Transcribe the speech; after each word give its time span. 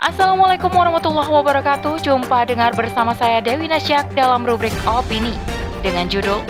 Assalamualaikum 0.00 0.72
warahmatullahi 0.72 1.28
wabarakatuh. 1.28 2.00
Jumpa 2.00 2.48
dengar 2.48 2.72
bersama 2.72 3.12
saya 3.12 3.44
Dewi 3.44 3.68
Nasyak 3.68 4.16
dalam 4.16 4.48
rubrik 4.48 4.72
opini 4.88 5.36
dengan 5.84 6.08
judul 6.08 6.40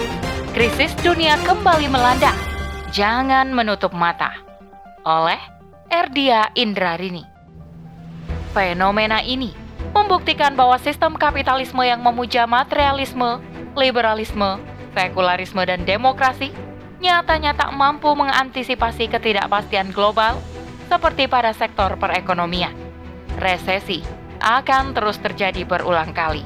Krisis 0.54 0.94
Dunia 1.02 1.34
Kembali 1.42 1.90
Melanda. 1.90 2.30
Jangan 2.94 3.50
menutup 3.50 3.90
mata. 3.90 4.30
Oleh 5.02 5.42
Erdia 5.90 6.54
Indrarini. 6.54 7.26
Fenomena 8.54 9.18
ini 9.18 9.50
membuktikan 9.98 10.54
bahwa 10.54 10.78
sistem 10.78 11.18
kapitalisme 11.18 11.82
yang 11.82 12.06
memuja 12.06 12.46
materialisme, 12.46 13.42
liberalisme, 13.74 14.62
sekularisme, 14.94 15.66
dan 15.66 15.82
demokrasi 15.82 16.54
nyatanya 17.02 17.58
tak 17.58 17.74
mampu 17.74 18.14
mengantisipasi 18.14 19.10
ketidakpastian 19.10 19.90
global 19.90 20.38
seperti 20.86 21.26
pada 21.26 21.50
sektor 21.50 21.98
perekonomian. 21.98 22.89
Resesi 23.40 24.04
akan 24.44 24.92
terus 24.92 25.16
terjadi 25.16 25.64
berulang 25.64 26.12
kali. 26.12 26.44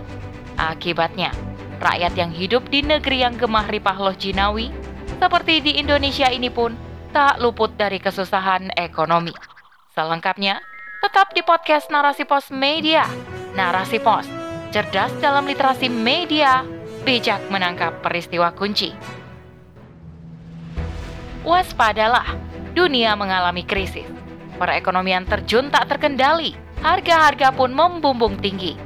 Akibatnya, 0.55 1.35
rakyat 1.83 2.15
yang 2.15 2.31
hidup 2.31 2.71
di 2.71 2.87
negeri 2.87 3.27
yang 3.27 3.35
gemah 3.35 3.67
ripah 3.67 3.99
loh 3.99 4.15
jinawi, 4.15 4.71
seperti 5.19 5.59
di 5.59 5.73
Indonesia 5.83 6.31
ini 6.31 6.49
pun 6.49 6.79
tak 7.11 7.43
luput 7.43 7.75
dari 7.75 7.99
kesusahan 7.99 8.71
ekonomi. 8.79 9.35
Selengkapnya, 9.99 10.63
tetap 11.03 11.35
di 11.35 11.43
podcast 11.43 11.91
Narasi 11.91 12.23
Pos 12.23 12.55
Media. 12.55 13.03
Narasi 13.59 13.99
Pos, 13.99 14.27
cerdas 14.71 15.11
dalam 15.19 15.47
literasi 15.51 15.91
media, 15.91 16.63
bijak 17.03 17.43
menangkap 17.51 18.03
peristiwa 18.03 18.55
kunci 18.55 18.95
waspadalah, 21.45 22.35
dunia 22.73 23.15
mengalami 23.15 23.63
krisis. 23.63 24.09
Perekonomian 24.57 25.29
terjun 25.29 25.69
tak 25.69 25.93
terkendali, 25.93 26.57
harga-harga 26.85 27.49
pun 27.57 27.73
membumbung 27.73 28.37
tinggi. 28.37 28.77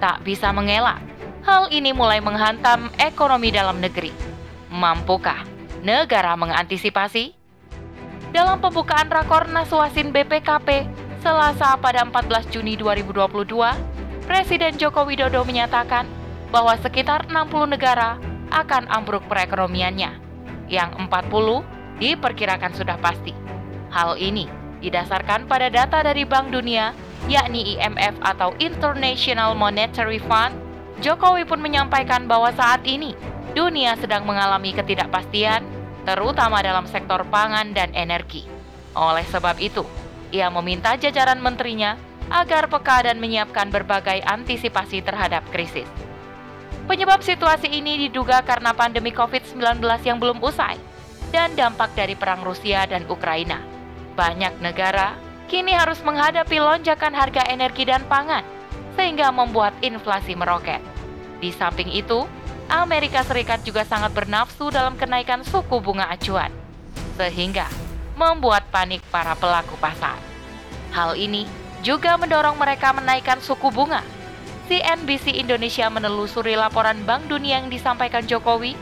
Tak 0.00 0.24
bisa 0.24 0.48
mengelak, 0.56 1.04
hal 1.44 1.68
ini 1.68 1.92
mulai 1.92 2.24
menghantam 2.24 2.88
ekonomi 2.96 3.52
dalam 3.52 3.76
negeri. 3.76 4.08
Mampukah 4.72 5.44
negara 5.84 6.32
mengantisipasi? 6.32 7.36
Dalam 8.32 8.64
pembukaan 8.64 9.12
rakor 9.12 9.44
Naswasin 9.52 10.08
BPKP 10.08 10.88
Selasa 11.20 11.76
pada 11.76 12.02
14 12.08 12.48
Juni 12.48 12.74
2022, 12.80 13.44
Presiden 14.24 14.80
Joko 14.80 15.04
Widodo 15.04 15.44
menyatakan 15.44 16.08
bahwa 16.48 16.72
sekitar 16.80 17.28
60 17.28 17.76
negara 17.76 18.16
akan 18.48 18.88
ambruk 18.88 19.28
perekonomiannya, 19.28 20.18
yang 20.72 20.90
40 20.96 22.00
diperkirakan 22.00 22.72
sudah 22.72 22.96
pasti. 22.96 23.36
Hal 23.92 24.16
ini 24.16 24.48
didasarkan 24.80 25.44
pada 25.46 25.68
data 25.68 26.00
dari 26.00 26.24
Bank 26.24 26.48
Dunia, 26.50 26.96
yakni 27.30 27.76
IMF 27.78 28.18
atau 28.22 28.54
International 28.58 29.54
Monetary 29.54 30.18
Fund. 30.22 30.54
Jokowi 31.02 31.42
pun 31.46 31.58
menyampaikan 31.58 32.30
bahwa 32.30 32.54
saat 32.54 32.86
ini 32.86 33.14
dunia 33.52 33.98
sedang 33.98 34.22
mengalami 34.22 34.70
ketidakpastian, 34.70 35.66
terutama 36.06 36.62
dalam 36.62 36.86
sektor 36.86 37.26
pangan 37.26 37.74
dan 37.74 37.90
energi. 37.92 38.46
Oleh 38.94 39.26
sebab 39.26 39.58
itu, 39.58 39.82
ia 40.30 40.46
meminta 40.48 40.94
jajaran 40.94 41.42
menterinya 41.42 41.98
agar 42.30 42.70
peka 42.70 43.04
dan 43.10 43.18
menyiapkan 43.18 43.68
berbagai 43.68 44.22
antisipasi 44.24 45.02
terhadap 45.02 45.42
krisis. 45.50 45.88
Penyebab 46.86 47.22
situasi 47.22 47.70
ini 47.70 48.08
diduga 48.08 48.42
karena 48.42 48.74
pandemi 48.74 49.14
COVID-19 49.14 49.82
yang 50.02 50.18
belum 50.18 50.42
usai 50.42 50.78
dan 51.30 51.54
dampak 51.54 51.94
dari 51.94 52.18
perang 52.18 52.42
Rusia 52.42 52.84
dan 52.84 53.06
Ukraina. 53.06 53.62
Banyak 54.18 54.60
negara 54.60 55.16
kini 55.52 55.76
harus 55.76 56.00
menghadapi 56.00 56.56
lonjakan 56.56 57.12
harga 57.12 57.44
energi 57.44 57.84
dan 57.84 58.00
pangan, 58.08 58.40
sehingga 58.96 59.28
membuat 59.28 59.76
inflasi 59.84 60.32
meroket. 60.32 60.80
Di 61.44 61.52
samping 61.52 61.92
itu, 61.92 62.24
Amerika 62.72 63.20
Serikat 63.20 63.60
juga 63.60 63.84
sangat 63.84 64.16
bernafsu 64.16 64.72
dalam 64.72 64.96
kenaikan 64.96 65.44
suku 65.44 65.76
bunga 65.84 66.08
acuan, 66.08 66.48
sehingga 67.20 67.68
membuat 68.16 68.64
panik 68.72 69.04
para 69.12 69.36
pelaku 69.36 69.76
pasar. 69.76 70.16
Hal 70.96 71.20
ini 71.20 71.44
juga 71.84 72.16
mendorong 72.16 72.56
mereka 72.56 72.96
menaikkan 72.96 73.36
suku 73.44 73.68
bunga. 73.68 74.00
CNBC 74.72 75.36
Indonesia 75.36 75.84
menelusuri 75.92 76.56
laporan 76.56 77.04
Bank 77.04 77.28
Dunia 77.28 77.60
yang 77.60 77.68
disampaikan 77.68 78.24
Jokowi. 78.24 78.72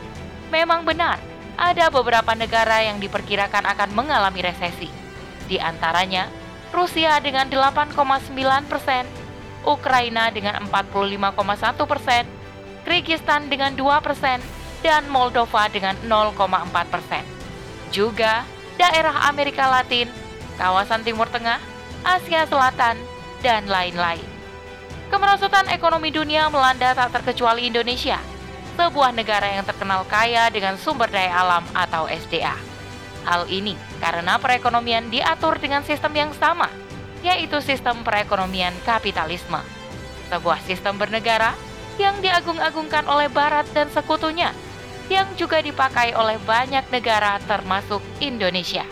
Memang 0.55 0.87
benar, 0.87 1.19
ada 1.59 1.91
beberapa 1.91 2.31
negara 2.31 2.79
yang 2.79 3.03
diperkirakan 3.03 3.67
akan 3.75 3.91
mengalami 3.91 4.39
resesi. 4.39 4.87
Di 5.51 5.59
antaranya, 5.59 6.31
Rusia 6.71 7.19
dengan 7.19 7.47
8,9 7.51 8.31
persen, 8.65 9.03
Ukraina 9.67 10.31
dengan 10.31 10.63
45,1 10.67 11.83
persen, 11.85 12.23
Kyrgyzstan 12.87 13.51
dengan 13.51 13.75
2 13.75 14.01
persen, 14.01 14.39
dan 14.81 15.05
Moldova 15.11 15.69
dengan 15.69 15.93
0,4 16.07 16.87
persen. 16.89 17.23
Juga 17.93 18.47
daerah 18.79 19.29
Amerika 19.29 19.69
Latin, 19.69 20.09
kawasan 20.57 21.05
Timur 21.05 21.29
Tengah, 21.29 21.61
Asia 22.01 22.49
Selatan, 22.49 22.97
dan 23.45 23.69
lain-lain. 23.69 24.25
Kemerosotan 25.11 25.69
ekonomi 25.69 26.09
dunia 26.09 26.47
melanda 26.47 26.95
tak 26.95 27.21
terkecuali 27.21 27.67
Indonesia– 27.67 28.17
sebuah 28.75 29.11
negara 29.11 29.45
yang 29.45 29.65
terkenal 29.67 30.07
kaya 30.07 30.47
dengan 30.49 30.79
sumber 30.79 31.11
daya 31.11 31.35
alam 31.35 31.63
atau 31.75 32.07
SDA. 32.07 32.70
Hal 33.21 33.45
ini 33.47 33.77
karena 34.01 34.41
perekonomian 34.41 35.13
diatur 35.13 35.61
dengan 35.61 35.85
sistem 35.85 36.13
yang 36.17 36.31
sama, 36.37 36.67
yaitu 37.21 37.61
sistem 37.61 38.01
perekonomian 38.01 38.73
kapitalisme. 38.81 39.61
Sebuah 40.33 40.63
sistem 40.65 40.97
bernegara 40.97 41.53
yang 42.01 42.17
diagung-agungkan 42.23 43.05
oleh 43.05 43.29
Barat 43.29 43.67
dan 43.75 43.91
sekutunya, 43.93 44.55
yang 45.11 45.27
juga 45.37 45.61
dipakai 45.61 46.15
oleh 46.17 46.39
banyak 46.47 46.87
negara 46.89 47.37
termasuk 47.45 48.01
Indonesia. 48.23 48.87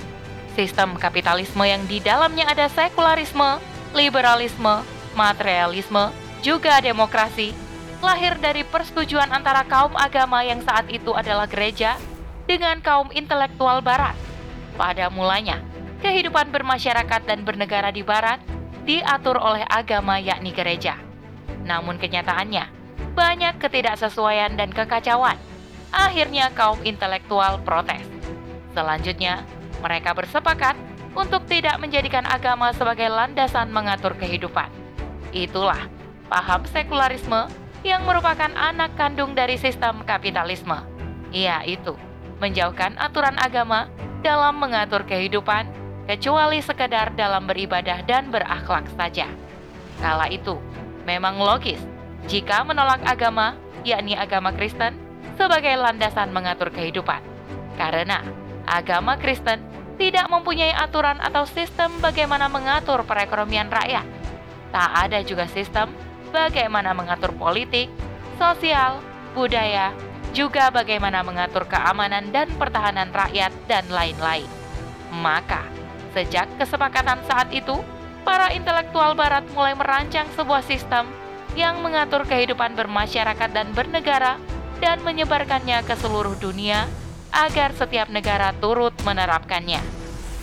Sistem 0.53 0.99
kapitalisme 0.99 1.63
yang 1.63 1.81
di 1.87 2.03
dalamnya 2.03 2.45
ada 2.51 2.67
sekularisme, 2.67 3.57
liberalisme, 3.95 4.83
materialisme, 5.15 6.11
juga 6.43 6.77
demokrasi, 6.83 7.55
lahir 8.03 8.35
dari 8.39 8.67
persetujuan 8.67 9.31
antara 9.31 9.63
kaum 9.65 9.95
agama 9.95 10.43
yang 10.43 10.59
saat 10.63 10.87
itu 10.91 11.15
adalah 11.15 11.47
gereja 11.47 11.95
dengan 12.49 12.81
kaum 12.81 13.13
intelektual 13.13 13.85
barat. 13.85 14.17
Pada 14.73 15.13
mulanya, 15.13 15.61
kehidupan 16.01 16.49
bermasyarakat 16.49 17.21
dan 17.29 17.45
bernegara 17.45 17.93
di 17.93 18.01
barat 18.01 18.41
diatur 18.89 19.37
oleh 19.37 19.61
agama 19.69 20.17
yakni 20.17 20.49
gereja. 20.49 20.97
Namun 21.61 22.01
kenyataannya, 22.01 22.65
banyak 23.13 23.61
ketidaksesuaian 23.61 24.57
dan 24.57 24.73
kekacauan. 24.73 25.37
Akhirnya 25.93 26.49
kaum 26.57 26.81
intelektual 26.81 27.61
protes. 27.61 28.01
Selanjutnya, 28.73 29.45
mereka 29.85 30.17
bersepakat 30.17 30.73
untuk 31.13 31.45
tidak 31.45 31.77
menjadikan 31.77 32.25
agama 32.25 32.73
sebagai 32.73 33.13
landasan 33.13 33.69
mengatur 33.69 34.17
kehidupan. 34.17 34.73
Itulah 35.29 35.85
paham 36.25 36.65
sekularisme 36.65 37.45
yang 37.85 38.01
merupakan 38.09 38.49
anak 38.57 38.97
kandung 38.97 39.37
dari 39.37 39.57
sistem 39.61 40.01
kapitalisme. 40.01 40.81
Ia 41.29 41.61
itu 41.65 42.08
menjauhkan 42.39 42.95
aturan 42.99 43.35
agama 43.39 43.87
dalam 44.19 44.59
mengatur 44.59 45.03
kehidupan, 45.07 45.67
kecuali 46.07 46.59
sekedar 46.59 47.13
dalam 47.13 47.45
beribadah 47.45 48.03
dan 48.03 48.33
berakhlak 48.33 48.87
saja. 48.97 49.29
Kala 49.99 50.31
itu, 50.31 50.57
memang 51.03 51.37
logis 51.39 51.79
jika 52.27 52.67
menolak 52.67 52.99
agama, 53.07 53.55
yakni 53.87 54.17
agama 54.17 54.51
Kristen, 54.51 54.97
sebagai 55.39 55.71
landasan 55.79 56.35
mengatur 56.35 56.67
kehidupan. 56.73 57.23
Karena 57.79 58.19
agama 58.67 59.15
Kristen 59.15 59.63
tidak 59.95 60.27
mempunyai 60.27 60.75
aturan 60.75 61.19
atau 61.19 61.47
sistem 61.47 61.91
bagaimana 62.03 62.51
mengatur 62.51 63.07
perekonomian 63.07 63.71
rakyat. 63.71 64.03
Tak 64.71 64.89
ada 65.07 65.19
juga 65.23 65.47
sistem 65.47 65.91
bagaimana 66.31 66.91
mengatur 66.91 67.31
politik, 67.35 67.87
sosial, 68.35 68.99
budaya, 69.33 69.91
juga 70.31 70.69
bagaimana 70.69 71.25
mengatur 71.25 71.65
keamanan 71.65 72.29
dan 72.29 72.49
pertahanan 72.55 73.09
rakyat 73.09 73.53
dan 73.65 73.85
lain-lain. 73.89 74.47
Maka, 75.09 75.65
sejak 76.13 76.45
kesepakatan 76.61 77.21
saat 77.25 77.49
itu, 77.49 77.81
para 78.21 78.53
intelektual 78.53 79.17
barat 79.17 79.41
mulai 79.57 79.73
merancang 79.73 80.29
sebuah 80.37 80.61
sistem 80.65 81.09
yang 81.57 81.81
mengatur 81.81 82.23
kehidupan 82.29 82.77
bermasyarakat 82.77 83.49
dan 83.49 83.73
bernegara 83.73 84.37
dan 84.77 85.01
menyebarkannya 85.01 85.81
ke 85.83 85.95
seluruh 85.97 86.37
dunia 86.37 86.85
agar 87.33 87.73
setiap 87.73 88.09
negara 88.09 88.53
turut 88.57 88.93
menerapkannya. 89.05 89.81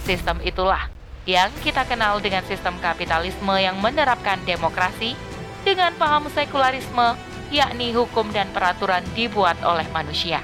Sistem 0.07 0.39
itulah 0.43 0.91
yang 1.27 1.51
kita 1.63 1.83
kenal 1.83 2.23
dengan 2.23 2.47
sistem 2.47 2.79
kapitalisme 2.79 3.55
yang 3.59 3.75
menerapkan 3.83 4.39
demokrasi, 4.47 5.19
dengan 5.67 5.91
paham 5.99 6.31
sekularisme, 6.31 7.19
yakni 7.51 7.95
hukum 7.95 8.31
dan 8.35 8.51
peraturan 8.51 9.03
dibuat 9.15 9.59
oleh 9.63 9.87
manusia. 9.95 10.43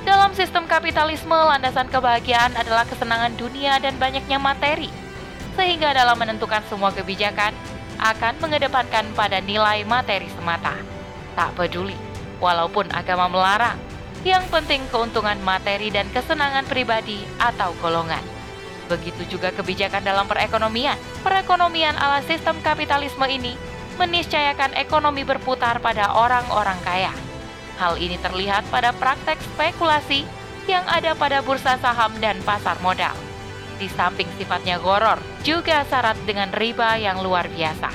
Dalam 0.00 0.32
sistem 0.32 0.64
kapitalisme, 0.64 1.34
landasan 1.34 1.92
kebahagiaan 1.92 2.56
adalah 2.56 2.88
kesenangan 2.88 3.36
dunia 3.36 3.76
dan 3.82 4.00
banyaknya 4.00 4.40
materi. 4.40 4.88
Sehingga 5.58 5.92
dalam 5.92 6.16
menentukan 6.16 6.64
semua 6.72 6.88
kebijakan, 6.88 7.52
akan 8.00 8.34
mengedepankan 8.40 9.12
pada 9.12 9.44
nilai 9.44 9.84
materi 9.84 10.32
semata. 10.32 10.72
Tak 11.36 11.52
peduli, 11.52 11.96
walaupun 12.40 12.88
agama 12.96 13.28
melarang, 13.28 13.76
yang 14.24 14.40
penting 14.48 14.80
keuntungan 14.88 15.36
materi 15.44 15.92
dan 15.92 16.08
kesenangan 16.12 16.64
pribadi 16.64 17.20
atau 17.36 17.76
golongan. 17.84 18.24
Begitu 18.88 19.36
juga 19.36 19.54
kebijakan 19.54 20.02
dalam 20.02 20.26
perekonomian. 20.26 20.98
Perekonomian 21.22 21.94
ala 21.94 22.24
sistem 22.26 22.58
kapitalisme 22.64 23.22
ini 23.28 23.54
meniscayakan 24.00 24.72
ekonomi 24.80 25.28
berputar 25.28 25.76
pada 25.84 26.16
orang-orang 26.16 26.80
kaya. 26.80 27.12
Hal 27.76 28.00
ini 28.00 28.16
terlihat 28.16 28.64
pada 28.72 28.96
praktek 28.96 29.36
spekulasi 29.52 30.24
yang 30.64 30.84
ada 30.88 31.12
pada 31.12 31.44
bursa 31.44 31.76
saham 31.76 32.16
dan 32.16 32.40
pasar 32.48 32.80
modal. 32.80 33.12
Di 33.76 33.88
samping 33.92 34.28
sifatnya 34.40 34.80
goror, 34.80 35.20
juga 35.44 35.84
syarat 35.88 36.16
dengan 36.24 36.48
riba 36.52 36.96
yang 36.96 37.20
luar 37.20 37.48
biasa. 37.48 37.92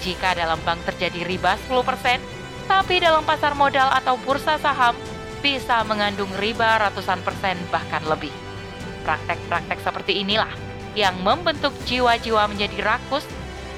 Jika 0.00 0.32
dalam 0.32 0.60
bank 0.64 0.80
terjadi 0.88 1.24
riba 1.28 1.56
10%, 1.68 2.20
tapi 2.68 3.00
dalam 3.00 3.24
pasar 3.24 3.52
modal 3.52 3.92
atau 3.92 4.16
bursa 4.20 4.56
saham 4.56 4.96
bisa 5.44 5.84
mengandung 5.84 6.30
riba 6.40 6.80
ratusan 6.80 7.20
persen 7.24 7.56
bahkan 7.68 8.00
lebih. 8.08 8.32
Praktek-praktek 9.04 9.80
seperti 9.80 10.24
inilah 10.24 10.52
yang 10.96 11.16
membentuk 11.20 11.72
jiwa-jiwa 11.84 12.48
menjadi 12.48 12.80
rakus 12.80 13.24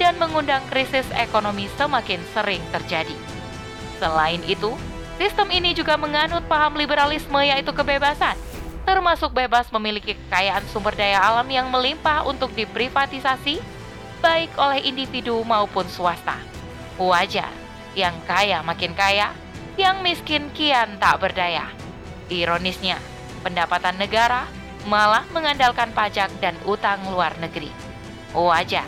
dan 0.01 0.17
mengundang 0.17 0.61
krisis 0.69 1.05
ekonomi 1.13 1.69
semakin 1.77 2.21
sering 2.33 2.61
terjadi. 2.73 3.15
Selain 4.01 4.41
itu, 4.45 4.73
sistem 5.21 5.47
ini 5.53 5.71
juga 5.71 5.95
menganut 5.95 6.43
paham 6.49 6.75
liberalisme 6.75 7.39
yaitu 7.39 7.71
kebebasan, 7.71 8.35
termasuk 8.83 9.31
bebas 9.31 9.71
memiliki 9.71 10.17
kekayaan 10.27 10.63
sumber 10.71 10.91
daya 10.93 11.23
alam 11.23 11.47
yang 11.47 11.71
melimpah 11.71 12.27
untuk 12.27 12.51
diprivatisasi, 12.51 13.63
baik 14.19 14.51
oleh 14.59 14.83
individu 14.83 15.39
maupun 15.43 15.87
swasta. 15.87 16.39
Wajar, 16.99 17.51
yang 17.97 18.13
kaya 18.27 18.61
makin 18.61 18.93
kaya, 18.93 19.33
yang 19.79 20.05
miskin 20.05 20.53
kian 20.53 21.01
tak 21.01 21.17
berdaya. 21.23 21.65
Ironisnya, 22.29 23.01
pendapatan 23.41 23.97
negara 23.97 24.45
malah 24.85 25.23
mengandalkan 25.31 25.91
pajak 25.95 26.29
dan 26.43 26.55
utang 26.67 26.99
luar 27.07 27.33
negeri. 27.39 27.71
Wajar, 28.33 28.85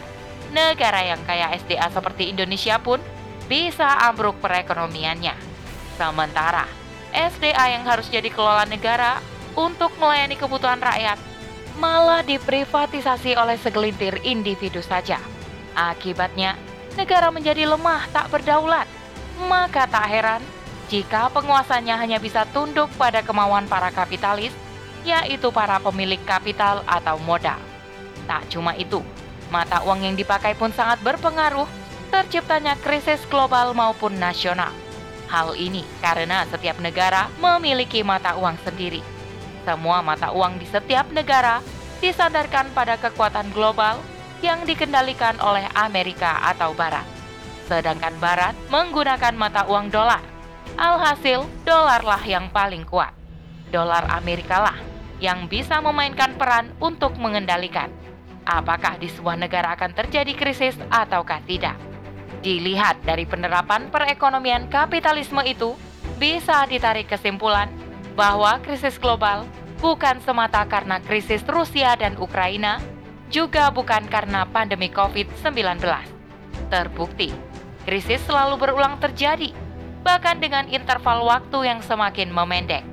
negara 0.51 1.01
yang 1.01 1.21
kaya 1.24 1.53
SDA 1.56 1.88
seperti 1.89 2.33
Indonesia 2.33 2.77
pun 2.81 3.00
bisa 3.45 3.88
ambruk 4.09 4.38
perekonomiannya. 4.42 5.33
Sementara 5.95 6.65
SDA 7.15 7.80
yang 7.80 7.88
harus 7.88 8.12
jadi 8.12 8.27
kelola 8.27 8.68
negara 8.68 9.24
untuk 9.56 9.95
melayani 9.95 10.36
kebutuhan 10.36 10.83
rakyat 10.83 11.15
malah 11.80 12.24
diprivatisasi 12.24 13.36
oleh 13.36 13.56
segelintir 13.59 14.19
individu 14.24 14.83
saja. 14.83 15.19
Akibatnya, 15.75 16.56
negara 16.95 17.31
menjadi 17.31 17.68
lemah 17.68 18.07
tak 18.12 18.31
berdaulat. 18.31 18.88
Maka 19.47 19.83
tak 19.88 20.07
heran 20.07 20.39
jika 20.88 21.27
penguasanya 21.31 22.00
hanya 22.00 22.24
bisa 22.24 22.47
tunduk 22.56 22.88
pada 22.95 23.19
kemauan 23.19 23.68
para 23.68 23.92
kapitalis 23.92 24.56
yaitu 25.03 25.51
para 25.51 25.77
pemilik 25.83 26.19
kapital 26.24 26.81
atau 26.88 27.19
modal. 27.21 27.59
Tak 28.25 28.47
cuma 28.50 28.74
itu, 28.80 29.03
mata 29.56 29.80
uang 29.88 30.04
yang 30.04 30.19
dipakai 30.19 30.52
pun 30.60 30.75
sangat 30.75 31.00
berpengaruh 31.00 31.63
terciptanya 32.12 32.75
krisis 32.84 33.24
global 33.31 33.72
maupun 33.72 34.19
nasional. 34.19 34.75
Hal 35.31 35.56
ini 35.56 35.88
karena 36.04 36.44
setiap 36.52 36.75
negara 36.84 37.31
memiliki 37.40 38.04
mata 38.04 38.36
uang 38.36 38.60
sendiri. 38.68 39.00
Semua 39.63 40.04
mata 40.04 40.36
uang 40.36 40.60
di 40.60 40.68
setiap 40.68 41.07
negara 41.16 41.63
disandarkan 42.04 42.75
pada 42.75 43.00
kekuatan 43.00 43.56
global 43.56 43.96
yang 44.44 44.68
dikendalikan 44.68 45.40
oleh 45.40 45.63
Amerika 45.74 46.44
atau 46.52 46.75
Barat. 46.75 47.07
Sedangkan 47.72 48.13
Barat 48.19 48.54
menggunakan 48.68 49.34
mata 49.34 49.63
uang 49.72 49.88
dolar. 49.88 50.22
Alhasil, 50.75 51.48
dolarlah 51.63 52.22
yang 52.28 52.52
paling 52.52 52.84
kuat. 52.84 53.16
Dolar 53.72 54.06
Amerika 54.12 54.60
lah 54.60 54.78
yang 55.24 55.48
bisa 55.48 55.80
memainkan 55.80 56.36
peran 56.36 56.75
untuk 56.84 57.16
mengendalikan 57.16 57.88
apakah 58.45 59.01
di 59.01 59.09
sebuah 59.09 59.36
negara 59.42 59.74
akan 59.74 59.92
terjadi 59.92 60.31
krisis 60.38 60.77
ataukah 60.94 61.42
tidak. 61.44 61.75
Dilihat 62.45 63.01
dari 63.01 63.25
penerapan 63.25 63.89
perekonomian 63.89 64.69
kapitalisme 64.69 65.42
itu, 65.44 65.74
bisa 66.21 66.63
ditarik 66.69 67.09
kesimpulan 67.09 67.68
bahwa 68.13 68.62
krisis 68.62 68.95
global 69.01 69.44
bukan 69.81 70.21
semata 70.24 70.63
karena 70.69 71.01
krisis 71.03 71.44
Rusia 71.44 71.97
dan 72.00 72.15
Ukraina, 72.21 72.80
juga 73.33 73.74
bukan 73.74 74.06
karena 74.07 74.45
pandemi 74.47 74.88
COVID-19. 74.94 75.81
Terbukti, 76.69 77.33
krisis 77.83 78.21
selalu 78.24 78.62
berulang 78.62 79.01
terjadi, 79.01 79.51
bahkan 80.06 80.38
dengan 80.38 80.69
interval 80.69 81.25
waktu 81.25 81.65
yang 81.65 81.81
semakin 81.81 82.30
memendek. 82.30 82.86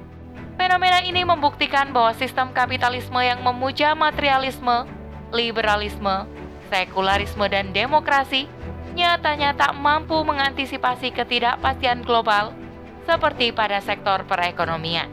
Fenomena 0.56 1.00
ini 1.04 1.24
membuktikan 1.24 1.90
bahwa 1.90 2.12
sistem 2.16 2.52
kapitalisme 2.52 3.18
yang 3.20 3.40
memuja 3.40 3.96
materialisme, 3.96 4.84
liberalisme, 5.32 6.28
sekularisme, 6.68 7.48
dan 7.48 7.72
demokrasi 7.72 8.46
nyatanya 8.92 9.56
tak 9.56 9.72
mampu 9.76 10.20
mengantisipasi 10.20 11.16
ketidakpastian 11.16 12.04
global 12.04 12.52
seperti 13.08 13.50
pada 13.50 13.80
sektor 13.80 14.22
perekonomian. 14.28 15.08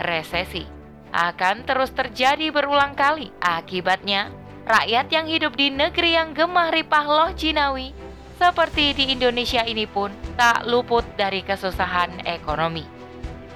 Resesi 0.00 0.64
akan 1.12 1.68
terus 1.68 1.92
terjadi 1.92 2.48
berulang 2.48 2.96
kali. 2.96 3.28
Akibatnya, 3.38 4.32
rakyat 4.64 5.06
yang 5.12 5.26
hidup 5.28 5.52
di 5.54 5.68
negeri 5.68 6.16
yang 6.16 6.32
gemah 6.32 6.72
ripah 6.72 7.04
loh 7.04 7.30
jinawi 7.36 7.92
seperti 8.40 8.96
di 8.96 9.04
Indonesia 9.14 9.62
ini 9.62 9.86
pun 9.86 10.10
tak 10.34 10.66
luput 10.66 11.04
dari 11.14 11.44
kesusahan 11.46 12.26
ekonomi. 12.26 12.82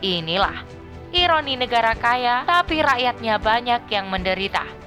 Inilah 0.04 0.62
ironi 1.16 1.56
negara 1.56 1.96
kaya, 1.96 2.44
tapi 2.44 2.84
rakyatnya 2.84 3.40
banyak 3.40 3.88
yang 3.88 4.06
menderita. 4.12 4.85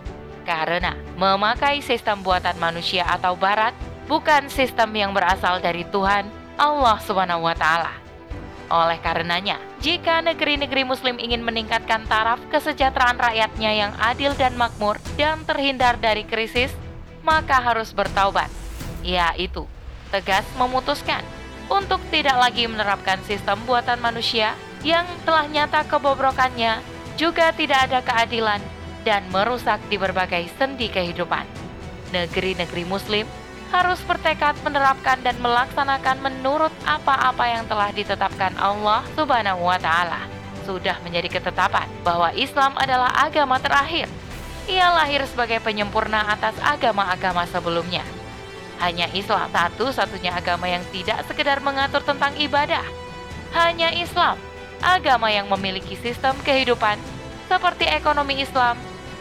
Karena 0.50 0.98
memakai 1.14 1.86
sistem 1.86 2.26
buatan 2.26 2.58
manusia 2.58 3.06
atau 3.06 3.38
barat 3.38 3.78
bukan 4.10 4.50
sistem 4.50 4.90
yang 4.98 5.14
berasal 5.14 5.62
dari 5.62 5.86
Tuhan 5.86 6.26
Allah 6.58 6.98
Subhanahu 7.06 7.46
wa 7.46 7.54
taala. 7.54 7.94
Oleh 8.74 8.98
karenanya, 8.98 9.62
jika 9.78 10.26
negeri-negeri 10.26 10.90
muslim 10.90 11.22
ingin 11.22 11.46
meningkatkan 11.46 12.02
taraf 12.10 12.42
kesejahteraan 12.50 13.22
rakyatnya 13.22 13.72
yang 13.78 13.94
adil 14.02 14.34
dan 14.34 14.58
makmur 14.58 14.98
dan 15.14 15.46
terhindar 15.46 16.02
dari 16.02 16.26
krisis, 16.26 16.74
maka 17.22 17.62
harus 17.62 17.94
bertaubat, 17.94 18.50
yaitu 19.06 19.70
tegas 20.10 20.50
memutuskan 20.58 21.22
untuk 21.70 22.02
tidak 22.10 22.42
lagi 22.42 22.66
menerapkan 22.66 23.22
sistem 23.30 23.62
buatan 23.70 24.02
manusia 24.02 24.58
yang 24.82 25.06
telah 25.30 25.46
nyata 25.46 25.86
kebobrokannya 25.86 26.82
juga 27.22 27.54
tidak 27.54 27.86
ada 27.86 28.02
keadilan 28.02 28.79
dan 29.08 29.24
merusak 29.32 29.80
di 29.88 29.96
berbagai 29.96 30.48
sendi 30.60 30.92
kehidupan. 30.92 31.46
Negeri-negeri 32.10 32.84
Muslim 32.90 33.26
harus 33.70 34.02
bertekad 34.02 34.58
menerapkan 34.66 35.22
dan 35.22 35.38
melaksanakan 35.38 36.18
menurut 36.26 36.74
apa-apa 36.84 37.46
yang 37.46 37.64
telah 37.70 37.94
ditetapkan 37.94 38.58
Allah 38.58 39.06
Subhanahu 39.14 39.62
wa 39.62 39.78
Ta'ala. 39.78 40.26
Sudah 40.66 40.98
menjadi 41.06 41.38
ketetapan 41.38 41.86
bahwa 42.02 42.34
Islam 42.34 42.74
adalah 42.78 43.14
agama 43.14 43.62
terakhir. 43.62 44.10
Ia 44.70 44.90
lahir 44.94 45.26
sebagai 45.26 45.62
penyempurna 45.62 46.30
atas 46.30 46.54
agama-agama 46.62 47.46
sebelumnya. 47.50 48.06
Hanya 48.78 49.10
Islam 49.14 49.50
satu-satunya 49.50 50.34
agama 50.34 50.70
yang 50.70 50.86
tidak 50.94 51.26
sekedar 51.26 51.58
mengatur 51.62 52.06
tentang 52.06 52.34
ibadah. 52.38 52.86
Hanya 53.54 53.90
Islam 53.94 54.38
agama 54.80 55.28
yang 55.34 55.50
memiliki 55.50 55.98
sistem 56.00 56.38
kehidupan 56.46 56.96
seperti 57.50 57.90
ekonomi 57.90 58.46
Islam, 58.46 58.78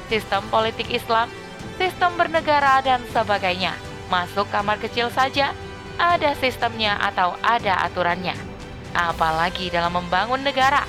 sistem 0.08 0.44
politik 0.48 0.88
Islam, 0.90 1.28
sistem 1.76 2.16
bernegara, 2.16 2.80
dan 2.82 3.04
sebagainya. 3.12 3.76
Masuk 4.08 4.48
kamar 4.48 4.80
kecil 4.80 5.12
saja, 5.12 5.52
ada 6.00 6.32
sistemnya 6.40 6.96
atau 6.98 7.36
ada 7.44 7.84
aturannya. 7.84 8.34
Apalagi 8.96 9.68
dalam 9.68 9.94
membangun 9.94 10.40
negara, 10.40 10.82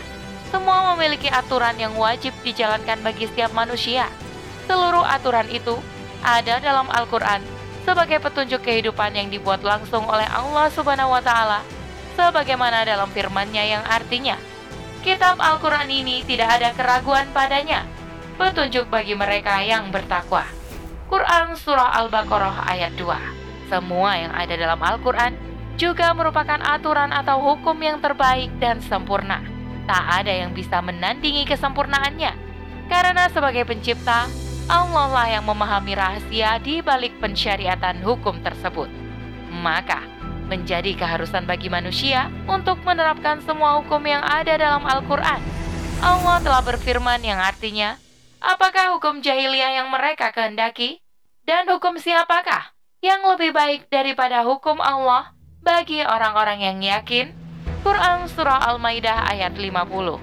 semua 0.50 0.96
memiliki 0.96 1.30
aturan 1.30 1.78
yang 1.78 1.94
wajib 2.00 2.34
dijalankan 2.42 3.04
bagi 3.06 3.30
setiap 3.30 3.54
manusia. 3.54 4.10
Seluruh 4.66 5.06
aturan 5.06 5.46
itu 5.52 5.78
ada 6.26 6.58
dalam 6.64 6.88
Al-Quran 6.90 7.42
sebagai 7.84 8.22
petunjuk 8.22 8.62
kehidupan 8.62 9.18
yang 9.18 9.28
dibuat 9.34 9.66
langsung 9.66 10.06
oleh 10.06 10.26
Allah 10.30 10.70
Subhanahu 10.70 11.10
wa 11.10 11.22
Ta'ala, 11.24 11.66
sebagaimana 12.14 12.86
dalam 12.86 13.10
firman-Nya 13.10 13.64
yang 13.66 13.84
artinya, 13.88 14.38
Kitab 15.00 15.40
Al-Quran 15.40 15.90
ini 15.90 16.22
tidak 16.28 16.60
ada 16.60 16.70
keraguan 16.76 17.26
padanya, 17.32 17.88
petunjuk 18.40 18.88
bagi 18.88 19.20
mereka 19.20 19.60
yang 19.60 19.92
bertakwa. 19.92 20.48
Quran 21.12 21.60
Surah 21.60 21.92
Al-Baqarah 22.00 22.72
ayat 22.72 22.96
2 22.96 23.68
Semua 23.68 24.16
yang 24.16 24.32
ada 24.32 24.56
dalam 24.56 24.80
Al-Quran 24.80 25.36
juga 25.76 26.16
merupakan 26.16 26.60
aturan 26.64 27.12
atau 27.12 27.44
hukum 27.44 27.76
yang 27.84 28.00
terbaik 28.00 28.48
dan 28.64 28.80
sempurna. 28.80 29.44
Tak 29.84 30.24
ada 30.24 30.32
yang 30.32 30.56
bisa 30.56 30.80
menandingi 30.80 31.44
kesempurnaannya, 31.44 32.32
karena 32.88 33.28
sebagai 33.32 33.68
pencipta, 33.68 34.28
Allah 34.70 35.08
lah 35.10 35.28
yang 35.28 35.44
memahami 35.48 35.98
rahasia 35.98 36.62
di 36.62 36.84
balik 36.84 37.18
pensyariatan 37.18 38.04
hukum 38.06 38.38
tersebut. 38.44 38.92
Maka, 39.50 40.04
menjadi 40.46 40.94
keharusan 40.94 41.48
bagi 41.50 41.74
manusia 41.74 42.30
untuk 42.46 42.82
menerapkan 42.86 43.42
semua 43.42 43.82
hukum 43.82 44.04
yang 44.06 44.22
ada 44.22 44.58
dalam 44.60 44.84
Al-Quran. 44.86 45.42
Allah 46.06 46.38
telah 46.44 46.62
berfirman 46.62 47.24
yang 47.26 47.42
artinya, 47.42 47.98
apakah 48.40 48.96
hukum 48.96 49.20
jahiliyah 49.20 49.84
yang 49.84 49.88
mereka 49.92 50.32
kehendaki? 50.32 51.04
Dan 51.44 51.68
hukum 51.68 52.00
siapakah 52.00 52.76
yang 53.00 53.24
lebih 53.26 53.56
baik 53.56 53.88
daripada 53.88 54.44
hukum 54.44 54.80
Allah 54.84 55.34
bagi 55.64 56.04
orang-orang 56.04 56.60
yang 56.64 56.78
yakin? 56.84 57.32
Quran 57.80 58.28
Surah 58.28 58.60
Al-Maidah 58.70 59.32
ayat 59.32 59.56
50 59.56 60.20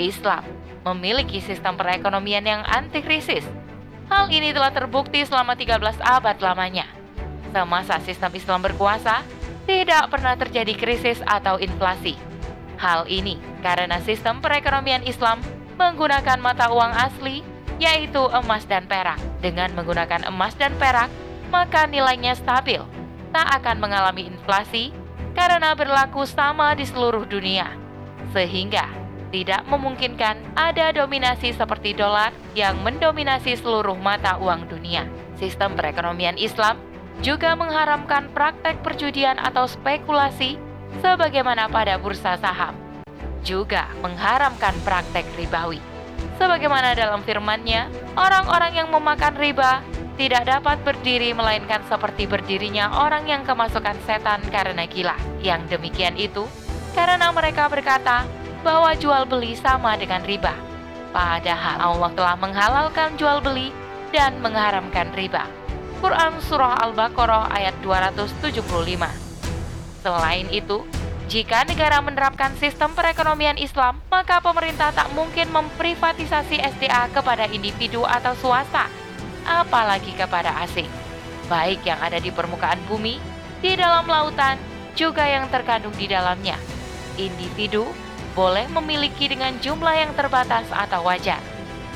Islam 0.00 0.42
memiliki 0.80 1.44
sistem 1.44 1.76
perekonomian 1.76 2.44
yang 2.44 2.62
anti 2.64 3.04
krisis. 3.04 3.44
Hal 4.08 4.32
ini 4.32 4.50
telah 4.50 4.72
terbukti 4.72 5.22
selama 5.22 5.54
13 5.54 6.00
abad 6.00 6.36
lamanya. 6.40 6.88
Semasa 7.52 8.00
sistem 8.02 8.32
Islam 8.32 8.64
berkuasa, 8.64 9.22
tidak 9.68 10.08
pernah 10.10 10.34
terjadi 10.34 10.72
krisis 10.74 11.20
atau 11.28 11.60
inflasi. 11.60 12.16
Hal 12.80 13.04
ini 13.06 13.36
karena 13.60 14.00
sistem 14.00 14.40
perekonomian 14.40 15.04
Islam 15.04 15.44
menggunakan 15.80 16.36
mata 16.36 16.68
uang 16.68 16.92
asli, 16.92 17.40
yaitu 17.80 18.20
emas 18.28 18.68
dan 18.68 18.84
perak. 18.84 19.16
Dengan 19.40 19.72
menggunakan 19.72 20.28
emas 20.28 20.52
dan 20.60 20.76
perak, 20.76 21.08
maka 21.48 21.88
nilainya 21.88 22.36
stabil, 22.36 22.84
tak 23.32 23.48
akan 23.56 23.80
mengalami 23.80 24.28
inflasi 24.28 24.92
karena 25.32 25.72
berlaku 25.72 26.28
sama 26.28 26.76
di 26.76 26.84
seluruh 26.84 27.24
dunia. 27.24 27.72
Sehingga 28.36 28.84
tidak 29.32 29.64
memungkinkan 29.64 30.36
ada 30.58 30.92
dominasi 30.92 31.56
seperti 31.56 31.96
dolar 31.96 32.34
yang 32.52 32.76
mendominasi 32.84 33.56
seluruh 33.56 33.96
mata 33.96 34.36
uang 34.36 34.68
dunia. 34.68 35.08
Sistem 35.40 35.72
perekonomian 35.78 36.36
Islam 36.36 36.76
juga 37.24 37.56
mengharamkan 37.56 38.28
praktek 38.36 38.84
perjudian 38.84 39.40
atau 39.40 39.64
spekulasi 39.64 40.60
sebagaimana 41.00 41.70
pada 41.70 41.96
bursa 41.96 42.36
saham. 42.36 42.89
Juga 43.40 43.88
mengharamkan 44.04 44.76
praktek 44.84 45.24
ribawi. 45.36 45.80
Sebagaimana 46.36 46.96
dalam 46.96 47.20
firman-Nya, 47.24 47.88
orang-orang 48.16 48.72
yang 48.72 48.88
memakan 48.88 49.36
riba 49.36 49.84
tidak 50.20 50.44
dapat 50.48 50.76
berdiri 50.84 51.32
melainkan 51.32 51.80
seperti 51.88 52.28
berdirinya 52.28 52.92
orang 52.92 53.24
yang 53.24 53.40
kemasukan 53.44 53.96
setan 54.04 54.44
karena 54.52 54.84
gila. 54.84 55.16
Yang 55.40 55.76
demikian 55.76 56.16
itu 56.20 56.44
karena 56.92 57.32
mereka 57.32 57.68
berkata 57.72 58.28
bahwa 58.60 58.92
jual 58.96 59.24
beli 59.24 59.56
sama 59.56 59.96
dengan 59.96 60.20
riba. 60.24 60.52
Padahal 61.10 61.80
Allah 61.80 62.10
telah 62.12 62.36
menghalalkan 62.36 63.16
jual 63.16 63.40
beli 63.40 63.72
dan 64.12 64.38
mengharamkan 64.44 65.10
riba. 65.16 65.48
Quran 66.00 66.40
Surah 66.44 66.80
Al-Baqarah 66.84 67.52
ayat 67.52 67.76
275. 67.84 68.60
Selain 70.00 70.48
itu, 70.48 70.80
jika 71.30 71.62
negara 71.62 72.02
menerapkan 72.02 72.50
sistem 72.58 72.90
perekonomian 72.90 73.54
Islam, 73.54 74.02
maka 74.10 74.42
pemerintah 74.42 74.90
tak 74.90 75.14
mungkin 75.14 75.46
memprivatisasi 75.54 76.58
SDA 76.58 77.06
kepada 77.14 77.46
individu 77.46 78.02
atau 78.02 78.34
swasta, 78.34 78.90
apalagi 79.46 80.10
kepada 80.18 80.50
asing, 80.66 80.90
baik 81.46 81.86
yang 81.86 82.02
ada 82.02 82.18
di 82.18 82.34
permukaan 82.34 82.82
bumi, 82.90 83.22
di 83.62 83.78
dalam 83.78 84.10
lautan, 84.10 84.58
juga 84.98 85.22
yang 85.22 85.46
terkandung 85.54 85.94
di 85.94 86.10
dalamnya. 86.10 86.58
Individu 87.14 87.86
boleh 88.34 88.66
memiliki 88.66 89.30
dengan 89.30 89.54
jumlah 89.62 89.94
yang 90.02 90.10
terbatas 90.18 90.66
atau 90.74 91.06
wajar, 91.06 91.38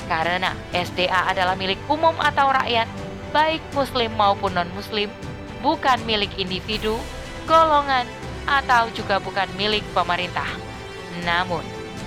karena 0.06 0.54
SDA 0.70 1.34
adalah 1.34 1.58
milik 1.58 1.82
umum 1.90 2.14
atau 2.22 2.54
rakyat 2.54 2.86
baik 3.34 3.66
Muslim 3.74 4.14
maupun 4.14 4.54
non-Muslim, 4.54 5.10
bukan 5.58 5.98
milik 6.06 6.30
individu, 6.38 6.94
golongan, 7.50 8.06
atau 8.44 8.88
juga 8.92 9.20
bukan 9.20 9.48
milik 9.56 9.84
pemerintah. 9.92 10.48
Namun, 11.24 11.64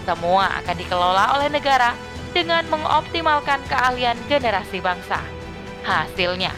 semua 0.07 0.47
akan 0.63 0.75
dikelola 0.77 1.35
oleh 1.35 1.49
negara 1.51 1.91
dengan 2.31 2.63
mengoptimalkan 2.69 3.59
keahlian 3.67 4.15
generasi 4.29 4.79
bangsa. 4.79 5.19
Hasilnya, 5.83 6.51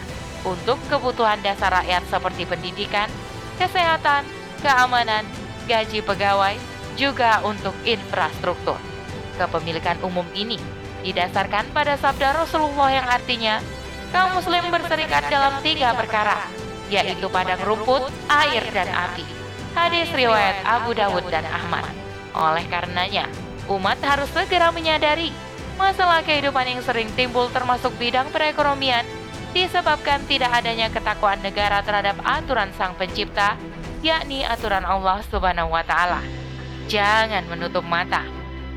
untuk 0.46 0.78
kebutuhan 0.90 1.38
dasar 1.40 1.82
rakyat 1.82 2.02
seperti 2.10 2.46
pendidikan, 2.46 3.08
kesehatan, 3.56 4.26
keamanan, 4.60 5.24
gaji 5.66 6.02
pegawai, 6.02 6.56
juga 6.98 7.40
untuk 7.46 7.72
infrastruktur. 7.86 8.76
Kepemilikan 9.40 9.96
umum 10.04 10.26
ini 10.36 10.60
didasarkan 11.00 11.72
pada 11.72 11.96
sabda 11.96 12.44
Rasulullah 12.44 12.92
yang 12.92 13.08
artinya 13.08 13.64
kaum 14.12 14.36
muslim 14.36 14.68
berserikat 14.68 15.32
dalam 15.32 15.64
tiga 15.64 15.96
perkara, 15.96 16.44
yaitu 16.92 17.24
padang 17.32 17.62
rumput, 17.64 18.10
air, 18.28 18.68
dan 18.74 18.90
api. 18.90 19.39
Hadis 19.70 20.10
riwayat 20.10 20.66
Abu 20.66 20.98
Dawud 20.98 21.30
dan 21.30 21.46
Ahmad. 21.46 21.86
Oleh 22.34 22.66
karenanya, 22.66 23.30
umat 23.70 23.98
harus 24.02 24.26
segera 24.34 24.74
menyadari 24.74 25.30
masalah 25.78 26.20
kehidupan 26.26 26.66
yang 26.66 26.82
sering 26.82 27.08
timbul 27.14 27.48
termasuk 27.54 27.94
bidang 27.96 28.28
perekonomian 28.34 29.06
disebabkan 29.56 30.22
tidak 30.26 30.52
adanya 30.62 30.90
ketakwaan 30.90 31.40
negara 31.42 31.82
terhadap 31.82 32.18
aturan 32.22 32.70
Sang 32.74 32.94
Pencipta, 32.98 33.54
yakni 34.02 34.42
aturan 34.42 34.82
Allah 34.82 35.22
Subhanahu 35.30 35.70
wa 35.70 35.82
taala. 35.86 36.22
Jangan 36.90 37.46
menutup 37.46 37.86
mata. 37.86 38.26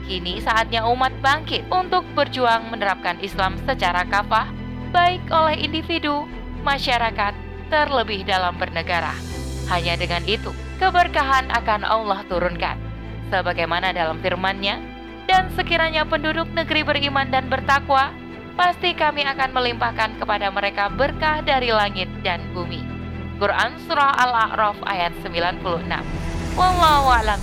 Kini 0.06 0.42
saatnya 0.44 0.86
umat 0.90 1.16
bangkit 1.24 1.66
untuk 1.74 2.06
berjuang 2.14 2.70
menerapkan 2.70 3.18
Islam 3.24 3.58
secara 3.66 4.06
kafah 4.06 4.52
baik 4.94 5.26
oleh 5.34 5.58
individu, 5.58 6.30
masyarakat, 6.62 7.34
terlebih 7.74 8.22
dalam 8.30 8.54
bernegara. 8.62 9.33
Hanya 9.74 9.98
dengan 9.98 10.22
itu, 10.30 10.53
keberkahan 10.77 11.50
akan 11.50 11.82
Allah 11.82 12.22
turunkan. 12.30 12.77
Sebagaimana 13.34 13.89
dalam 13.89 14.22
firman-Nya, 14.22 14.77
dan 15.25 15.50
sekiranya 15.58 16.06
penduduk 16.06 16.46
negeri 16.53 16.86
beriman 16.86 17.25
dan 17.34 17.50
bertakwa, 17.50 18.13
pasti 18.53 18.94
kami 18.94 19.25
akan 19.25 19.50
melimpahkan 19.50 20.22
kepada 20.22 20.53
mereka 20.53 20.94
berkah 20.94 21.42
dari 21.42 21.74
langit 21.74 22.06
dan 22.22 22.38
bumi. 22.53 22.86
Quran 23.42 23.82
Surah 23.89 24.13
Al-A'raf 24.13 24.77
ayat 24.86 25.18
96 25.25 25.65
Wallahu 26.53 27.10
a'lam. 27.10 27.42